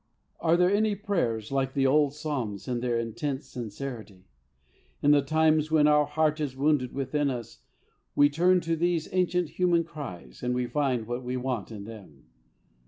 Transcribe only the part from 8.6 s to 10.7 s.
to these ancient human cries, and we